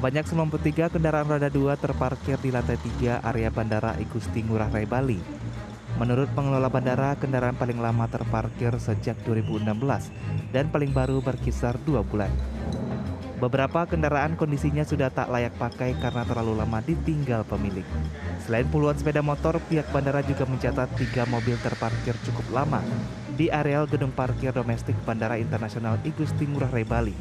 Sebanyak 0.00 0.32
93 0.32 0.96
kendaraan 0.96 1.28
roda 1.28 1.52
2 1.52 1.76
terparkir 1.76 2.40
di 2.40 2.48
lantai 2.48 2.80
3 2.80 3.20
area 3.20 3.52
Bandara 3.52 4.00
Igusti 4.00 4.40
Ngurah 4.40 4.72
Rai 4.72 4.88
Bali. 4.88 5.20
Menurut 6.00 6.32
pengelola 6.32 6.72
bandara, 6.72 7.12
kendaraan 7.20 7.52
paling 7.52 7.76
lama 7.76 8.08
terparkir 8.08 8.72
sejak 8.80 9.20
2016 9.28 10.08
dan 10.56 10.72
paling 10.72 10.96
baru 10.96 11.20
berkisar 11.20 11.76
2 11.84 12.00
bulan. 12.00 12.32
Beberapa 13.44 13.84
kendaraan 13.84 14.40
kondisinya 14.40 14.88
sudah 14.88 15.12
tak 15.12 15.28
layak 15.28 15.52
pakai 15.60 15.92
karena 16.00 16.24
terlalu 16.24 16.56
lama 16.56 16.80
ditinggal 16.80 17.44
pemilik. 17.44 17.84
Selain 18.48 18.64
puluhan 18.72 18.96
sepeda 18.96 19.20
motor, 19.20 19.60
pihak 19.68 19.92
bandara 19.92 20.24
juga 20.24 20.48
mencatat 20.48 20.96
tiga 20.96 21.28
mobil 21.28 21.60
terparkir 21.60 22.16
cukup 22.24 22.48
lama 22.56 22.80
di 23.36 23.52
areal 23.52 23.84
gedung 23.84 24.16
parkir 24.16 24.56
domestik 24.56 24.96
Bandara 25.04 25.36
Internasional 25.36 26.00
Igusti 26.08 26.48
Ngurah 26.48 26.72
Rai 26.72 26.88
Bali. 26.88 27.16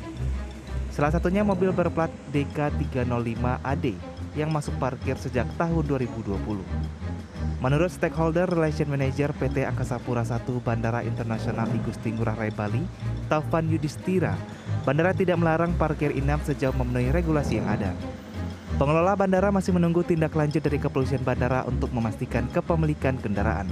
Salah 1.00 1.16
satunya 1.16 1.48
mobil 1.48 1.72
berplat 1.72 2.12
DK305AD 2.36 3.86
yang 4.36 4.52
masuk 4.52 4.76
parkir 4.84 5.16
sejak 5.16 5.48
tahun 5.56 5.88
2020. 5.88 6.36
Menurut 7.64 7.88
stakeholder 7.88 8.44
relation 8.52 8.92
manager 8.92 9.32
PT 9.32 9.64
Angkasa 9.64 9.96
Pura 10.04 10.28
I 10.28 10.44
Bandara 10.60 11.00
Internasional 11.08 11.72
Igusti 11.72 12.12
Ngurah 12.12 12.36
Rai 12.36 12.52
Bali, 12.52 12.84
Taufan 13.32 13.72
Yudhistira, 13.72 14.36
bandara 14.84 15.16
tidak 15.16 15.40
melarang 15.40 15.72
parkir 15.80 16.12
inap 16.12 16.44
sejauh 16.44 16.76
memenuhi 16.76 17.16
regulasi 17.16 17.64
yang 17.64 17.72
ada. 17.80 17.96
Pengelola 18.76 19.16
bandara 19.16 19.56
masih 19.56 19.72
menunggu 19.72 20.04
tindak 20.04 20.36
lanjut 20.36 20.60
dari 20.60 20.84
kepolisian 20.84 21.24
bandara 21.24 21.64
untuk 21.64 21.96
memastikan 21.96 22.44
kepemilikan 22.52 23.16
kendaraan. 23.24 23.72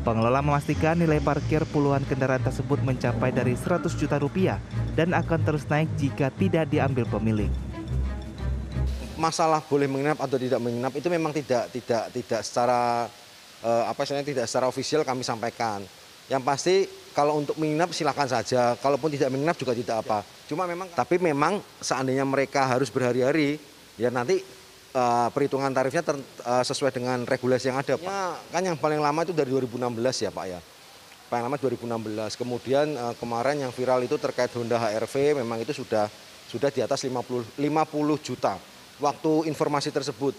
Pengelola 0.00 0.40
memastikan 0.40 0.96
nilai 0.96 1.20
parkir 1.20 1.60
puluhan 1.68 2.00
kendaraan 2.08 2.40
tersebut 2.40 2.80
mencapai 2.80 3.36
dari 3.36 3.52
100 3.52 3.84
juta 4.00 4.16
rupiah 4.16 4.56
dan 4.96 5.12
akan 5.12 5.44
terus 5.44 5.68
naik 5.68 5.92
jika 6.00 6.32
tidak 6.32 6.72
diambil 6.72 7.04
pemilik. 7.04 7.52
Masalah 9.20 9.60
boleh 9.60 9.84
menginap 9.84 10.16
atau 10.24 10.40
tidak 10.40 10.56
menginap 10.56 10.96
itu 10.96 11.04
memang 11.12 11.36
tidak 11.36 11.68
tidak 11.68 12.08
tidak 12.16 12.40
secara 12.40 13.12
eh, 13.60 13.84
apa 13.92 14.00
istilahnya 14.00 14.24
tidak 14.24 14.46
secara 14.48 14.72
ofisial 14.72 15.04
kami 15.04 15.20
sampaikan. 15.20 15.84
Yang 16.32 16.42
pasti 16.48 16.76
kalau 17.12 17.36
untuk 17.36 17.60
menginap 17.60 17.92
silakan 17.92 18.24
saja, 18.24 18.80
kalaupun 18.80 19.12
tidak 19.12 19.28
menginap 19.28 19.60
juga 19.60 19.76
tidak 19.76 20.00
apa. 20.00 20.24
Cuma 20.48 20.64
memang 20.64 20.88
tapi 20.96 21.20
memang 21.20 21.60
seandainya 21.76 22.24
mereka 22.24 22.64
harus 22.64 22.88
berhari-hari 22.88 23.60
ya 24.00 24.08
nanti 24.08 24.40
uh, 24.94 25.28
perhitungan 25.30 25.70
tarifnya 25.70 26.02
ter, 26.02 26.16
uh, 26.18 26.64
sesuai 26.64 26.94
dengan 26.94 27.22
regulasi 27.26 27.70
yang 27.70 27.78
ada 27.78 27.94
Pak. 27.96 28.06
Ya, 28.06 28.24
kan 28.50 28.62
yang 28.62 28.76
paling 28.78 28.98
lama 28.98 29.20
itu 29.22 29.34
dari 29.34 29.50
2016 29.50 30.26
ya 30.26 30.30
Pak 30.30 30.46
ya. 30.46 30.60
Paling 31.30 31.44
lama 31.46 31.56
2016. 31.58 32.40
Kemudian 32.40 32.86
uh, 32.98 33.14
kemarin 33.18 33.56
yang 33.62 33.72
viral 33.74 34.02
itu 34.02 34.18
terkait 34.18 34.50
Honda 34.54 34.78
HRV 34.78 35.42
memang 35.42 35.62
itu 35.62 35.74
sudah 35.74 36.10
sudah 36.50 36.70
di 36.74 36.82
atas 36.82 37.06
50 37.06 37.54
50 37.58 38.26
juta 38.26 38.58
waktu 38.98 39.46
informasi 39.46 39.94
tersebut. 39.94 40.34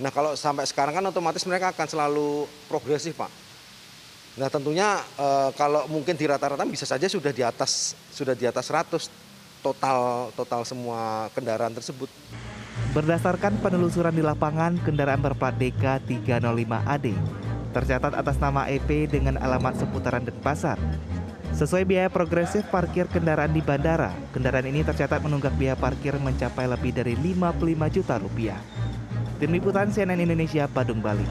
Nah, 0.00 0.08
kalau 0.08 0.32
sampai 0.32 0.64
sekarang 0.64 0.96
kan 0.96 1.04
otomatis 1.12 1.44
mereka 1.44 1.76
akan 1.76 1.84
selalu 1.88 2.48
progresif, 2.68 3.16
Pak. 3.20 3.28
Nah, 4.40 4.48
tentunya 4.48 4.96
uh, 5.20 5.52
kalau 5.52 5.84
mungkin 5.90 6.16
di 6.16 6.24
rata-rata 6.24 6.64
bisa 6.64 6.88
saja 6.88 7.04
sudah 7.04 7.34
di 7.34 7.44
atas 7.44 7.92
sudah 8.14 8.32
di 8.32 8.48
atas 8.48 8.70
100 8.72 9.10
total 9.60 10.32
total 10.32 10.64
semua 10.64 11.28
kendaraan 11.36 11.74
tersebut. 11.76 12.08
Berdasarkan 12.90 13.60
penelusuran 13.62 14.14
di 14.14 14.22
lapangan, 14.24 14.78
kendaraan 14.82 15.22
berplat 15.22 15.54
DK 15.60 16.02
305AD 16.06 17.14
tercatat 17.70 18.18
atas 18.18 18.36
nama 18.42 18.66
EP 18.66 19.06
dengan 19.06 19.38
alamat 19.38 19.78
seputaran 19.78 20.26
Denpasar. 20.26 20.76
Sesuai 21.50 21.82
biaya 21.82 22.08
progresif 22.10 22.62
parkir 22.70 23.10
kendaraan 23.10 23.50
di 23.50 23.58
bandara, 23.58 24.14
kendaraan 24.30 24.70
ini 24.70 24.86
tercatat 24.86 25.18
menunggak 25.18 25.54
biaya 25.58 25.74
parkir 25.74 26.14
mencapai 26.18 26.66
lebih 26.70 26.94
dari 26.94 27.18
55 27.18 27.94
juta 27.94 28.14
rupiah. 28.22 28.60
Tim 29.42 29.50
Liputan 29.50 29.90
CNN 29.90 30.20
Indonesia, 30.20 30.70
Badung, 30.70 31.02
Bali. 31.02 31.26